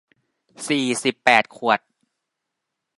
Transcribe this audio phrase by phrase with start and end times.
[0.67, 1.79] สี่สิบแปดขวด